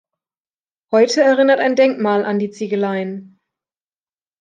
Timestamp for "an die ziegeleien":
2.25-3.37